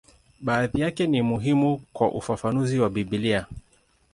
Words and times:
Baadhi 0.41 0.79
yake 0.81 1.07
ni 1.07 1.21
muhimu 1.21 1.81
kwa 1.93 2.11
ufafanuzi 2.11 2.79
wa 2.79 2.89
Biblia. 2.89 3.45